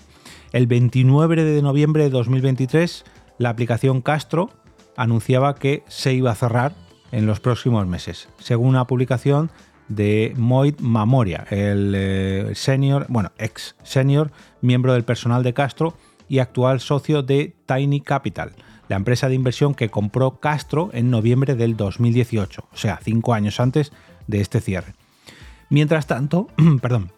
El 0.52 0.66
29 0.66 1.44
de 1.44 1.62
noviembre 1.62 2.04
de 2.04 2.10
2023, 2.10 3.04
la 3.38 3.50
aplicación 3.50 4.02
Castro 4.02 4.50
anunciaba 4.96 5.54
que 5.54 5.82
se 5.88 6.12
iba 6.14 6.30
a 6.30 6.34
cerrar 6.34 6.74
en 7.12 7.26
los 7.26 7.40
próximos 7.40 7.86
meses, 7.86 8.28
según 8.38 8.68
una 8.68 8.86
publicación 8.86 9.50
de 9.88 10.34
Moit 10.36 10.80
Mamoria, 10.80 11.46
el 11.50 11.92
eh, 11.94 12.50
senior, 12.54 13.06
bueno, 13.08 13.32
ex 13.38 13.76
senior 13.82 14.32
miembro 14.60 14.92
del 14.92 15.04
personal 15.04 15.42
de 15.42 15.54
Castro 15.54 15.94
y 16.28 16.40
actual 16.40 16.80
socio 16.80 17.22
de 17.22 17.54
Tiny 17.66 18.00
Capital, 18.00 18.52
la 18.88 18.96
empresa 18.96 19.28
de 19.28 19.36
inversión 19.36 19.74
que 19.74 19.88
compró 19.88 20.40
Castro 20.40 20.90
en 20.92 21.10
noviembre 21.10 21.54
del 21.54 21.76
2018, 21.76 22.68
o 22.70 22.76
sea, 22.76 22.98
cinco 23.02 23.32
años 23.32 23.60
antes 23.60 23.92
de 24.26 24.40
este 24.40 24.60
cierre. 24.60 24.94
Mientras 25.68 26.06
tanto, 26.06 26.48
perdón, 26.80 27.10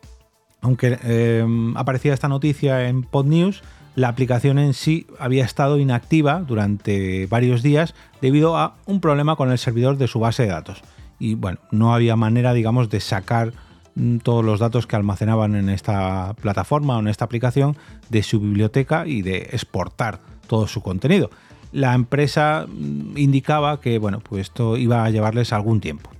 aunque 0.60 0.98
eh, 1.02 1.46
aparecía 1.76 2.14
esta 2.14 2.28
noticia 2.28 2.88
en 2.88 3.02
PodNews, 3.02 3.62
la 3.98 4.08
aplicación 4.08 4.58
en 4.58 4.74
sí 4.74 5.06
había 5.18 5.44
estado 5.44 5.78
inactiva 5.78 6.40
durante 6.40 7.26
varios 7.26 7.62
días 7.62 7.94
debido 8.20 8.56
a 8.56 8.76
un 8.86 9.00
problema 9.00 9.34
con 9.34 9.50
el 9.50 9.58
servidor 9.58 9.98
de 9.98 10.06
su 10.06 10.20
base 10.20 10.44
de 10.44 10.50
datos. 10.50 10.82
Y 11.18 11.34
bueno, 11.34 11.58
no 11.72 11.92
había 11.92 12.14
manera, 12.14 12.52
digamos, 12.52 12.90
de 12.90 13.00
sacar 13.00 13.52
mm, 13.96 14.18
todos 14.18 14.44
los 14.44 14.60
datos 14.60 14.86
que 14.86 14.94
almacenaban 14.94 15.56
en 15.56 15.68
esta 15.68 16.34
plataforma 16.40 16.96
o 16.96 17.00
en 17.00 17.08
esta 17.08 17.24
aplicación 17.24 17.76
de 18.08 18.22
su 18.22 18.38
biblioteca 18.38 19.04
y 19.04 19.22
de 19.22 19.48
exportar 19.50 20.20
todo 20.46 20.68
su 20.68 20.80
contenido. 20.80 21.30
La 21.72 21.94
empresa 21.94 22.66
mm, 22.68 23.18
indicaba 23.18 23.80
que 23.80 23.98
bueno, 23.98 24.20
pues 24.20 24.42
esto 24.42 24.76
iba 24.76 25.04
a 25.04 25.10
llevarles 25.10 25.52
algún 25.52 25.80
tiempo. 25.80 26.10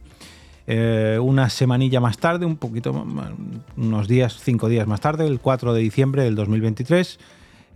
Eh, 0.71 1.19
una 1.19 1.49
semanilla 1.49 1.99
más 1.99 2.19
tarde, 2.19 2.45
un 2.45 2.59
poquito, 2.59 2.93
unos 3.79 4.07
días, 4.07 4.39
cinco 4.39 4.69
días 4.69 4.87
más 4.87 5.01
tarde, 5.01 5.27
el 5.27 5.41
4 5.41 5.73
de 5.73 5.81
diciembre 5.81 6.25
del 6.25 6.35
2023, 6.35 7.19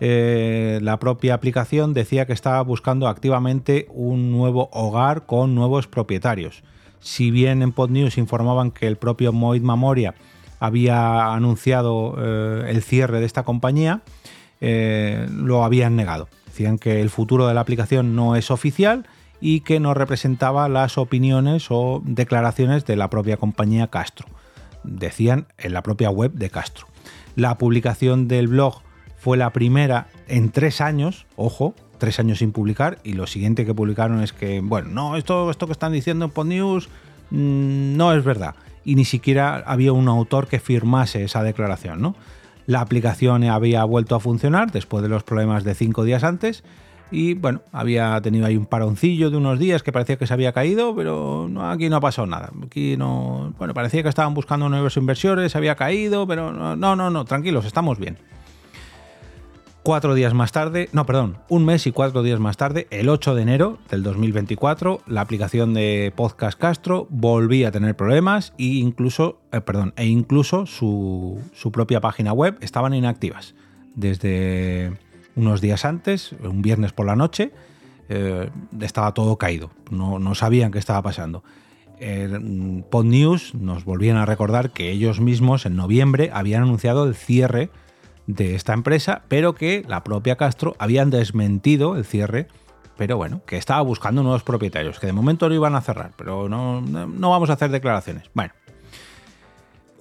eh, 0.01 0.79
la 0.83 0.99
propia 0.99 1.33
aplicación 1.33 1.95
decía 1.95 2.27
que 2.27 2.35
estaba 2.35 2.61
buscando 2.61 3.09
activamente 3.09 3.87
un 3.95 4.31
nuevo 4.31 4.69
hogar 4.75 5.25
con 5.25 5.55
nuevos 5.55 5.87
propietarios. 5.87 6.65
Si 7.01 7.31
bien 7.31 7.63
en 7.63 7.73
PodNews 7.73 8.19
informaban 8.19 8.71
que 8.71 8.89
el 8.89 8.97
propio 8.97 9.33
Moid 9.33 9.63
Mamoria 9.63 10.15
había 10.61 11.33
anunciado 11.33 12.17
eh, 12.19 12.67
el 12.69 12.83
cierre 12.83 13.21
de 13.21 13.27
esta 13.27 13.43
compañía, 13.43 14.03
lo 14.61 15.65
habían 15.65 15.97
negado. 15.97 16.29
Decían 16.47 16.79
que 16.79 17.01
el 17.01 17.11
futuro 17.11 17.49
de 17.49 17.55
la 17.55 17.63
aplicación 17.63 18.15
no 18.15 18.37
es 18.37 18.51
oficial 18.51 19.07
y 19.45 19.61
que 19.61 19.81
no 19.81 19.93
representaba 19.93 20.69
las 20.69 20.97
opiniones 20.97 21.67
o 21.69 22.01
declaraciones 22.05 22.87
de 22.87 22.95
la 22.95 23.11
propia 23.11 23.37
compañía 23.37 23.89
Castro. 23.89 24.29
Decían 24.85 25.49
en 25.59 25.73
la 25.73 25.83
propia 25.83 26.11
web 26.11 26.33
de 26.33 26.49
Castro. 26.49 26.87
La 27.35 27.59
publicación 27.59 28.29
del 28.29 28.47
blog 28.47 28.83
fue 29.19 29.37
la 29.37 29.51
primera 29.51 30.07
en 30.29 30.51
tres 30.51 30.81
años, 30.81 31.27
ojo, 31.35 31.75
tres 31.99 32.21
años 32.21 32.39
sin 32.39 32.53
publicar, 32.53 32.99
y 33.03 33.15
lo 33.15 33.27
siguiente 33.27 33.67
que 33.67 33.75
publicaron 33.75 34.23
es 34.23 34.33
que, 34.33 34.61
bueno, 34.61 34.91
no, 34.91 35.17
esto, 35.17 35.51
esto 35.51 35.67
que 35.67 35.73
están 35.73 35.93
diciendo 35.93 36.27
en 36.27 36.31
PodNews 36.31 36.89
mm, 37.31 37.97
no 37.97 38.13
es 38.13 38.23
verdad. 38.23 38.55
Y 38.85 38.95
ni 38.95 39.05
siquiera 39.05 39.57
había 39.67 39.93
un 39.93 40.07
autor 40.07 40.47
que 40.47 40.61
firmase 40.61 41.25
esa 41.25 41.43
declaración, 41.43 42.01
¿no? 42.01 42.15
La 42.67 42.81
aplicación 42.81 43.43
había 43.43 43.83
vuelto 43.83 44.15
a 44.15 44.21
funcionar 44.21 44.71
después 44.71 45.03
de 45.03 45.09
los 45.09 45.25
problemas 45.25 45.65
de 45.65 45.75
cinco 45.75 46.05
días 46.05 46.23
antes 46.23 46.63
y 47.13 47.35
bueno, 47.35 47.61
había 47.73 48.21
tenido 48.23 48.47
ahí 48.47 48.57
un 48.57 48.65
paroncillo 48.65 49.31
de 49.31 49.37
unos 49.37 49.59
días 49.59 49.83
que 49.83 49.93
parecía 49.93 50.17
que 50.17 50.27
se 50.27 50.33
había 50.33 50.53
caído, 50.53 50.97
pero 50.97 51.49
aquí 51.61 51.91
no 51.91 51.97
ha 51.97 52.01
pasado 52.01 52.27
nada. 52.27 52.51
Aquí 52.65 52.97
no. 52.97 53.55
Bueno, 53.59 53.75
parecía 53.75 54.03
que 54.03 54.09
estaban 54.09 54.33
buscando 54.33 54.69
nuevos 54.71 54.97
inversores, 54.97 55.55
había 55.55 55.77
caído, 55.77 56.27
pero 56.27 56.53
no, 56.53 56.97
no, 56.97 57.11
no, 57.11 57.25
tranquilos, 57.27 57.67
estamos 57.67 57.99
bien. 57.99 58.17
Cuatro 59.83 60.15
días 60.15 60.33
más 60.33 60.53
tarde, 60.53 60.89
no, 60.93 61.05
perdón, 61.05 61.39
un 61.49 61.65
mes 61.65 61.87
y 61.89 61.93
cuatro 61.93 62.23
días 62.23 62.39
más 62.39 62.57
tarde, 62.57 62.87
el 62.91 63.09
8 63.09 63.35
de 63.35 63.43
enero 63.43 63.79
del 63.91 64.05
2024, 64.05 65.01
la 65.09 65.23
aplicación 65.23 65.75
de 65.75 66.13
Podcast 66.15 66.59
Castro 66.59 67.09
volvía 67.11 67.69
a 67.69 67.73
tener 67.73 67.97
problemas 67.97 68.55
e 68.59 68.65
incluso, 68.65 69.41
eh, 69.51 69.61
perdón, 69.61 69.93
e 69.97 70.07
incluso 70.07 70.67
su 70.67 71.41
propia 71.73 72.01
página 72.01 72.33
web 72.33 72.57
estaban 72.61 72.95
inactivas. 72.95 73.57
Desde 73.97 74.93
unos 75.37 75.61
días 75.61 75.85
antes, 75.85 76.33
un 76.43 76.63
viernes 76.63 76.93
por 76.93 77.07
la 77.07 77.17
noche, 77.17 77.53
eh, 78.09 78.51
estaba 78.81 79.15
todo 79.15 79.37
caído, 79.37 79.71
no, 79.91 80.35
sabían 80.35 80.71
qué 80.71 80.79
estaba 80.79 81.03
pasando. 81.03 81.43
Eh, 81.99 82.29
Pod 82.91 83.05
News 83.05 83.55
nos 83.55 83.85
volvían 83.85 84.17
a 84.17 84.27
recordar 84.27 84.71
que 84.71 84.91
ellos 84.91 85.21
mismos 85.21 85.67
en 85.67 85.77
noviembre 85.77 86.31
habían 86.33 86.63
anunciado 86.63 87.07
el 87.07 87.15
cierre 87.15 87.71
de 88.27 88.55
esta 88.55 88.73
empresa, 88.73 89.23
pero 89.29 89.55
que 89.55 89.85
la 89.87 90.03
propia 90.03 90.37
Castro 90.37 90.75
habían 90.79 91.11
desmentido 91.11 91.97
el 91.97 92.05
cierre, 92.05 92.49
pero 92.97 93.17
bueno, 93.17 93.43
que 93.47 93.57
estaba 93.57 93.81
buscando 93.83 94.23
nuevos 94.23 94.43
propietarios, 94.43 94.99
que 94.99 95.07
de 95.07 95.13
momento 95.13 95.49
no 95.49 95.55
iban 95.55 95.75
a 95.75 95.81
cerrar, 95.81 96.13
pero 96.17 96.49
no, 96.49 96.81
no 96.81 97.31
vamos 97.31 97.51
a 97.51 97.55
hacer 97.55 97.71
declaraciones. 97.71 98.31
Bueno, 98.35 98.53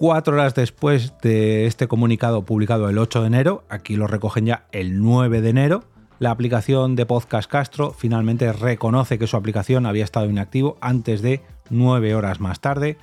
Cuatro 0.02 0.34
horas 0.34 0.56
después 0.56 1.14
de 1.22 1.66
este 1.66 1.86
comunicado 1.86 2.44
publicado 2.44 2.88
el 2.88 2.98
8 2.98 3.20
de 3.20 3.26
enero, 3.28 3.62
aquí 3.68 3.94
lo 3.94 4.08
recogen 4.08 4.46
ya 4.46 4.66
el 4.72 5.00
9 5.00 5.40
de 5.40 5.48
enero, 5.48 5.84
la 6.18 6.32
aplicación 6.32 6.96
de 6.96 7.06
Podcast 7.06 7.48
Castro 7.48 7.92
finalmente 7.92 8.52
reconoce 8.52 9.16
que 9.16 9.28
su 9.28 9.36
aplicación 9.36 9.86
había 9.86 10.02
estado 10.02 10.28
inactivo 10.28 10.76
antes 10.80 11.22
de 11.22 11.40
nueve 11.70 12.16
horas 12.16 12.40
más 12.40 12.58
tarde 12.58 12.98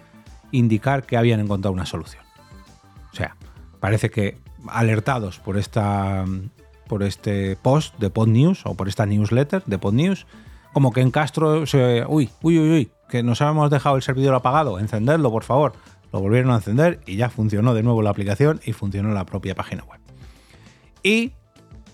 indicar 0.51 1.05
que 1.05 1.15
habían 1.15 1.39
encontrado 1.39 1.71
una 1.71 1.85
solución. 1.85 2.21
O 3.13 3.15
sea, 3.15 3.37
parece 3.79 4.09
que 4.09 4.37
alertados 4.67 5.39
por 5.39 5.57
esta 5.57 6.25
por 6.89 7.03
este 7.03 7.55
post 7.55 7.97
de 7.99 8.09
Pod 8.09 8.27
News 8.27 8.65
o 8.65 8.75
por 8.75 8.89
esta 8.89 9.05
newsletter 9.05 9.63
de 9.63 9.77
Pod 9.77 9.93
News, 9.93 10.27
como 10.73 10.91
que 10.91 10.99
en 10.99 11.11
Castro 11.11 11.65
se 11.65 12.03
uy, 12.09 12.29
uy, 12.41 12.59
uy, 12.59 12.69
uy, 12.71 12.91
que 13.07 13.23
nos 13.23 13.41
habíamos 13.41 13.69
dejado 13.69 13.95
el 13.95 14.01
servidor 14.01 14.35
apagado, 14.35 14.79
encenderlo, 14.79 15.31
por 15.31 15.45
favor. 15.45 15.71
Lo 16.11 16.19
volvieron 16.19 16.51
a 16.51 16.55
encender 16.55 16.99
y 17.05 17.15
ya 17.15 17.29
funcionó 17.29 17.73
de 17.73 17.83
nuevo 17.83 18.01
la 18.01 18.09
aplicación 18.09 18.59
y 18.65 18.73
funcionó 18.73 19.13
la 19.13 19.25
propia 19.25 19.55
página 19.55 19.83
web. 19.83 19.99
Y 21.03 21.33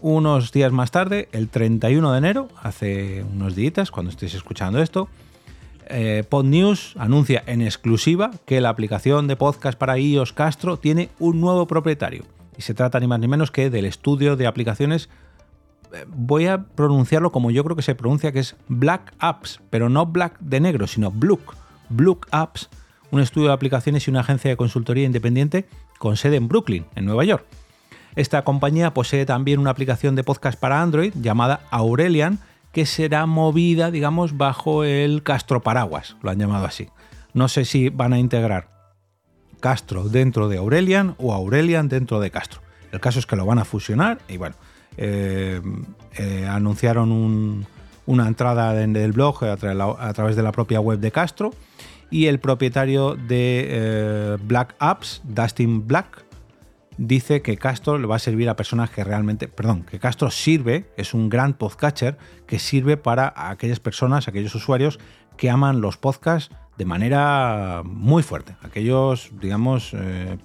unos 0.02 0.52
días 0.52 0.72
más 0.72 0.92
tarde, 0.92 1.30
el 1.32 1.50
31 1.50 2.12
de 2.12 2.18
enero, 2.18 2.48
hace 2.62 3.24
unos 3.24 3.56
días, 3.56 3.92
cuando 3.92 4.12
estéis 4.12 4.34
escuchando 4.34 4.82
esto, 4.82 5.10
eh, 5.88 6.24
PodNews 6.28 6.96
anuncia 6.98 7.44
en 7.46 7.62
exclusiva 7.62 8.32
que 8.46 8.62
la 8.62 8.70
aplicación 8.70 9.28
de 9.28 9.36
podcast 9.36 9.78
para 9.78 9.98
iOS 9.98 10.34
Castro 10.34 10.78
tiene 10.78 11.10
un 11.20 11.42
nuevo 11.42 11.68
propietario. 11.68 12.24
Y 12.58 12.62
se 12.62 12.74
trata 12.74 13.00
ni 13.00 13.08
más 13.08 13.20
ni 13.20 13.28
menos 13.28 13.52
que 13.52 13.70
del 13.70 13.86
estudio 13.86 14.36
de 14.36 14.48
aplicaciones. 14.48 15.10
Eh, 15.94 16.06
voy 16.08 16.48
a 16.48 16.64
pronunciarlo 16.64 17.32
como 17.32 17.52
yo 17.52 17.64
creo 17.64 17.76
que 17.76 17.82
se 17.82 17.96
pronuncia, 17.96 18.32
que 18.32 18.40
es 18.40 18.56
Black 18.68 19.14
Apps, 19.20 19.62
pero 19.70 19.90
no 19.90 20.06
Black 20.06 20.40
de 20.40 20.60
negro, 20.60 20.88
sino 20.88 21.12
Bluk. 21.12 21.56
Bluk 21.90 22.28
Apps 22.32 22.70
un 23.16 23.22
estudio 23.22 23.48
de 23.48 23.54
aplicaciones 23.54 24.06
y 24.06 24.12
una 24.12 24.20
agencia 24.20 24.50
de 24.50 24.58
consultoría 24.58 25.06
independiente 25.06 25.66
con 26.00 26.18
sede 26.18 26.36
en 26.36 26.50
Brooklyn, 26.50 26.86
en 26.96 27.06
Nueva 27.06 27.24
York. 27.24 27.46
Esta 28.18 28.44
compañía 28.44 28.94
posee 28.94 29.26
también 29.26 29.60
una 29.60 29.70
aplicación 29.70 30.16
de 30.16 30.26
podcast 30.26 30.60
para 30.60 30.82
Android 30.82 31.14
llamada 31.22 31.62
Aurelian, 31.72 32.40
que 32.74 32.86
será 32.86 33.26
movida, 33.26 33.90
digamos, 33.90 34.36
bajo 34.36 34.84
el 34.84 35.24
Castro 35.24 35.62
Paraguas, 35.62 36.18
lo 36.22 36.30
han 36.30 36.40
llamado 36.40 36.66
así. 36.66 36.90
No 37.34 37.48
sé 37.48 37.64
si 37.64 37.88
van 37.88 38.12
a 38.12 38.20
integrar 38.20 38.68
Castro 39.62 40.10
dentro 40.10 40.50
de 40.50 40.58
Aurelian 40.58 41.16
o 41.18 41.34
Aurelian 41.34 41.88
dentro 41.88 42.20
de 42.20 42.32
Castro. 42.32 42.60
El 42.92 43.00
caso 43.00 43.20
es 43.20 43.26
que 43.26 43.38
lo 43.38 43.46
van 43.46 43.60
a 43.60 43.66
fusionar 43.66 44.20
y 44.28 44.36
bueno, 44.36 44.58
eh, 44.98 45.62
eh, 46.18 46.46
anunciaron 46.50 47.66
una 48.06 48.28
entrada 48.28 48.82
en 48.84 48.94
el 48.98 49.14
blog 49.14 49.42
a, 49.46 49.56
través 49.56 50.36
de 50.36 50.44
la 50.44 50.52
propia 50.52 50.82
web 50.82 51.00
de 51.00 51.14
Castro 51.14 51.54
y 52.16 52.28
el 52.28 52.40
propietario 52.40 53.16
de 53.16 53.66
eh, 53.68 54.38
Black 54.42 54.74
Apps, 54.80 55.22
Dustin 55.26 55.86
Black, 55.86 56.24
dice 56.98 57.42
que 57.42 57.58
Castro 57.58 57.98
le 57.98 58.08
va 58.08 58.16
a 58.16 58.20
servir 58.20 58.48
a 58.48 58.56
personas 58.56 58.90
que 58.90 59.04
realmente, 59.04 59.50
perdón, 59.50 59.84
que 59.84 60.00
Castro 60.00 60.32
sirve, 60.32 60.90
es 60.96 61.14
un 61.14 61.28
gran 61.28 61.56
podcatcher 61.56 62.18
que 62.48 62.58
sirve 62.58 62.96
para 62.96 63.34
aquellas 63.36 63.82
personas, 63.82 64.30
aquellos 64.30 64.56
usuarios 64.56 64.98
que 65.36 65.50
aman 65.50 65.82
los 65.82 65.98
podcasts 65.98 66.56
de 66.78 66.86
manera 66.86 67.82
muy 67.84 68.24
fuerte, 68.24 68.56
aquellos, 68.62 69.32
digamos, 69.42 69.92
eh, 69.94 70.38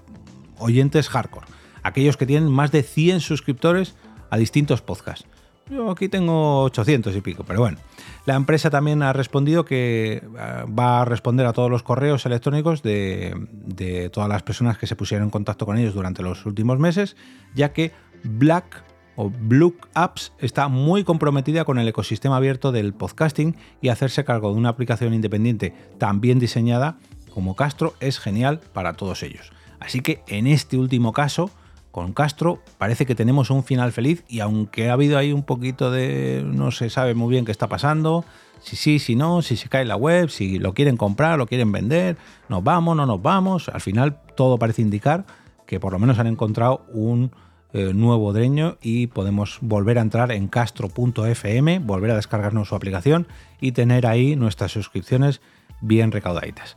oyentes 0.59 1.09
hardcore, 1.09 1.47
aquellos 1.85 2.17
que 2.17 2.27
tienen 2.27 2.51
más 2.51 2.73
de 2.73 2.83
100 2.83 3.21
suscriptores 3.21 3.95
a 4.29 4.39
distintos 4.39 4.83
podcasts. 4.83 5.30
Yo 5.71 5.89
aquí 5.91 6.09
tengo 6.09 6.65
800 6.65 7.15
y 7.15 7.21
pico, 7.21 7.45
pero 7.45 7.61
bueno. 7.61 7.79
La 8.27 8.35
empresa 8.35 8.71
también 8.71 9.03
ha 9.03 9.13
respondido 9.13 9.65
que 9.65 10.15
eh, 10.15 10.23
va 10.67 11.03
a 11.03 11.05
responder 11.05 11.47
a 11.47 11.53
todos 11.53 11.71
los 11.71 11.83
correos 11.83 12.27
electrónicos 12.27 12.83
de, 12.83 14.11
todas 14.13 14.29
las 14.29 14.43
personas 14.43 14.79
que 14.79 14.87
se 14.87 14.97
pusieron 14.97 15.27
en 15.27 15.31
contacto 15.31 15.67
con 15.67 15.79
ellos 15.79 15.95
durante 15.95 16.23
los 16.23 16.45
últimos 16.45 16.79
meses, 16.79 17.17
ya 17.55 17.73
que 17.73 17.93
Black 18.25 18.85
o 19.17 19.31
Blue 19.31 19.77
Apps 19.95 20.33
está 20.39 20.69
muy 20.69 21.05
comprometida 21.05 21.65
con 21.65 21.79
el 21.79 21.89
ecosistema 21.89 22.37
abierto 22.37 22.73
del 22.73 22.93
podcasting 22.93 23.57
y 23.81 23.89
hacerse 23.89 24.25
cargo 24.25 24.53
de 24.53 24.59
una 24.59 24.71
aplicación 24.71 25.15
independiente 25.15 25.75
tan 25.99 26.21
bien 26.21 26.39
diseñada 26.39 26.99
como 27.33 27.55
Castro 27.55 27.95
es 28.01 28.19
genial 28.19 28.61
para 28.73 28.95
todos 28.95 29.23
ellos. 29.23 29.53
Así 29.79 30.01
que 30.01 30.23
en 30.27 30.47
este 30.47 30.77
último 30.77 31.13
caso, 31.13 31.51
con 31.91 32.13
Castro 32.13 32.61
parece 32.79 33.07
que 33.07 33.15
tenemos 33.15 33.51
un 33.51 33.65
final 33.65 33.93
feliz 33.93 34.25
y 34.29 34.41
aunque 34.41 34.91
ha 34.91 34.95
habido 34.95 35.19
ahí 35.19 35.33
un 35.33 35.43
poquito 35.43 35.91
de 35.91 36.43
no 36.47 36.71
se 36.71 36.91
sabe 36.91 37.15
muy 37.15 37.31
bien 37.31 37.45
qué 37.45 37.53
está 37.53 37.69
pasando, 37.69 38.25
si 38.61 38.77
sí, 38.77 38.99
si 38.99 39.17
no, 39.17 39.43
si 39.43 39.57
se 39.57 39.69
cae 39.69 39.85
la 39.85 39.97
web, 39.97 40.29
si 40.29 40.59
lo 40.59 40.75
quieren 40.75 40.97
comprar, 40.97 41.39
lo 41.39 41.47
quieren 41.47 41.73
vender, 41.73 42.17
nos 42.49 42.63
vamos, 42.63 42.97
no 42.97 43.07
nos 43.07 43.21
vamos, 43.21 43.69
al 43.69 43.81
final 43.81 44.21
todo 44.37 44.59
parece 44.59 44.83
indicar 44.83 45.25
que 45.67 45.81
por 45.81 45.93
lo 45.93 45.99
menos 45.99 46.19
han 46.19 46.27
encontrado 46.27 46.85
un 46.93 47.33
eh, 47.73 47.93
nuevo 47.95 48.33
dreño 48.33 48.79
y 48.83 49.07
podemos 49.07 49.59
volver 49.61 49.99
a 49.99 50.03
entrar 50.03 50.33
en 50.33 50.49
castro.fm, 50.49 51.79
volver 51.79 52.11
a 52.11 52.17
descargarnos 52.17 52.69
su 52.69 52.75
aplicación 52.75 53.29
y 53.61 53.73
tener 53.73 54.07
ahí 54.07 54.35
nuestras 54.37 54.73
suscripciones 54.73 55.41
bien 55.81 56.11
recaudaditas. 56.11 56.77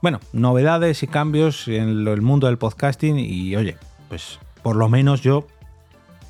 Bueno, 0.00 0.18
novedades 0.32 1.04
y 1.04 1.06
cambios 1.06 1.68
en 1.68 2.08
el 2.08 2.22
mundo 2.22 2.48
del 2.48 2.58
podcasting 2.58 3.20
y 3.20 3.54
oye, 3.54 3.76
pues 4.08 4.40
por 4.62 4.76
lo 4.76 4.88
menos 4.88 5.20
yo 5.20 5.46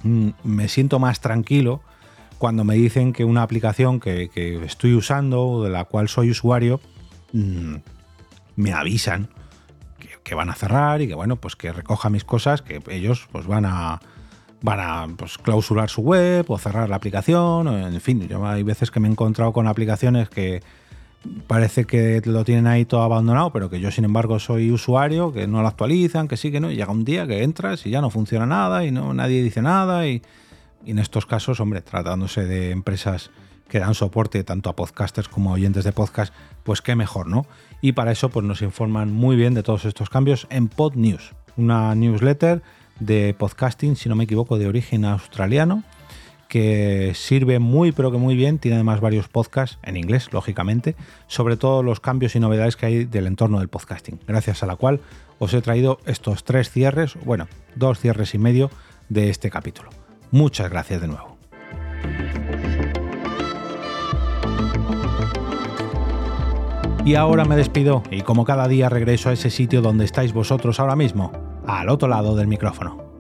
mm, 0.02 0.30
me 0.44 0.68
siento 0.68 0.98
más 0.98 1.20
tranquilo 1.20 1.82
cuando 2.38 2.64
me 2.64 2.74
dicen 2.74 3.12
que 3.12 3.24
una 3.24 3.42
aplicación 3.42 4.00
que, 4.00 4.30
estoy 4.64 4.94
usando 4.94 5.46
o 5.46 5.64
de 5.64 5.70
la 5.70 5.84
cual 5.84 6.08
soy 6.08 6.30
usuario 6.30 6.80
mm, 7.32 7.76
me 8.56 8.72
avisan 8.72 9.28
que, 10.24 10.34
van 10.34 10.48
a 10.48 10.54
cerrar 10.54 11.02
y 11.02 11.08
que 11.08 11.14
bueno, 11.14 11.36
pues 11.36 11.56
que 11.56 11.72
recoja 11.72 12.08
mis 12.08 12.24
cosas, 12.24 12.62
que 12.62 12.80
ellos 12.88 13.28
pues 13.32 13.46
van 13.46 13.66
a 13.66 14.00
van 14.62 14.80
a 14.80 15.06
pues, 15.16 15.36
clausurar 15.36 15.90
su 15.90 16.00
web 16.00 16.50
o 16.50 16.56
cerrar 16.56 16.88
la 16.88 16.96
aplicación, 16.96 17.68
en 17.68 18.00
fin, 18.00 18.26
yo 18.28 18.46
hay 18.46 18.62
veces 18.62 18.90
que 18.90 18.98
me 18.98 19.08
he 19.08 19.10
encontrado 19.10 19.52
con 19.52 19.66
aplicaciones 19.66 20.30
que 20.30 20.62
parece 21.46 21.84
que 21.84 22.20
lo 22.24 22.44
tienen 22.44 22.66
ahí 22.66 22.84
todo 22.84 23.02
abandonado, 23.02 23.52
pero 23.52 23.70
que 23.70 23.80
yo 23.80 23.90
sin 23.90 24.04
embargo 24.04 24.38
soy 24.38 24.70
usuario, 24.70 25.32
que 25.32 25.46
no 25.46 25.62
lo 25.62 25.68
actualizan, 25.68 26.28
que 26.28 26.36
sí, 26.36 26.50
que 26.50 26.60
no, 26.60 26.70
y 26.70 26.76
llega 26.76 26.90
un 26.90 27.04
día 27.04 27.26
que 27.26 27.42
entras 27.42 27.86
y 27.86 27.90
ya 27.90 28.00
no 28.00 28.10
funciona 28.10 28.46
nada 28.46 28.84
y 28.84 28.90
no 28.90 29.14
nadie 29.14 29.42
dice 29.42 29.62
nada 29.62 30.06
y, 30.06 30.22
en 30.84 30.98
estos 30.98 31.26
casos, 31.26 31.60
hombre, 31.60 31.80
tratándose 31.80 32.44
de 32.44 32.70
empresas 32.70 33.30
que 33.68 33.78
dan 33.78 33.94
soporte 33.94 34.44
tanto 34.44 34.68
a 34.68 34.76
podcasters 34.76 35.28
como 35.28 35.50
a 35.50 35.54
oyentes 35.54 35.84
de 35.84 35.92
podcast, 35.92 36.34
pues 36.62 36.82
qué 36.82 36.94
mejor, 36.94 37.26
¿no? 37.26 37.46
Y 37.80 37.92
para 37.92 38.12
eso 38.12 38.28
pues 38.28 38.44
nos 38.44 38.60
informan 38.62 39.12
muy 39.12 39.36
bien 39.36 39.54
de 39.54 39.62
todos 39.62 39.84
estos 39.84 40.10
cambios 40.10 40.46
en 40.50 40.68
Pod 40.68 40.94
News, 40.94 41.32
una 41.56 41.94
newsletter 41.94 42.62
de 43.00 43.34
podcasting, 43.38 43.96
si 43.96 44.08
no 44.08 44.14
me 44.14 44.24
equivoco, 44.24 44.58
de 44.58 44.66
origen 44.66 45.04
australiano, 45.04 45.84
que 46.52 47.12
sirve 47.14 47.60
muy 47.60 47.92
pero 47.92 48.12
que 48.12 48.18
muy 48.18 48.36
bien, 48.36 48.58
tiene 48.58 48.74
además 48.74 49.00
varios 49.00 49.26
podcasts 49.26 49.78
en 49.82 49.96
inglés, 49.96 50.28
lógicamente, 50.32 50.96
sobre 51.26 51.56
todos 51.56 51.82
los 51.82 51.98
cambios 51.98 52.36
y 52.36 52.40
novedades 52.40 52.76
que 52.76 52.84
hay 52.84 53.04
del 53.06 53.26
entorno 53.26 53.58
del 53.58 53.68
podcasting, 53.68 54.20
gracias 54.28 54.62
a 54.62 54.66
la 54.66 54.76
cual 54.76 55.00
os 55.38 55.54
he 55.54 55.62
traído 55.62 55.98
estos 56.04 56.44
tres 56.44 56.70
cierres, 56.70 57.14
bueno, 57.24 57.48
dos 57.74 57.98
cierres 57.98 58.34
y 58.34 58.38
medio 58.38 58.70
de 59.08 59.30
este 59.30 59.48
capítulo. 59.48 59.88
Muchas 60.30 60.68
gracias 60.68 61.00
de 61.00 61.08
nuevo. 61.08 61.38
Y 67.06 67.14
ahora 67.14 67.46
me 67.46 67.56
despido 67.56 68.02
y 68.10 68.20
como 68.20 68.44
cada 68.44 68.68
día 68.68 68.90
regreso 68.90 69.30
a 69.30 69.32
ese 69.32 69.48
sitio 69.48 69.80
donde 69.80 70.04
estáis 70.04 70.34
vosotros 70.34 70.80
ahora 70.80 70.96
mismo, 70.96 71.32
al 71.66 71.88
otro 71.88 72.08
lado 72.08 72.36
del 72.36 72.46
micrófono. 72.46 73.11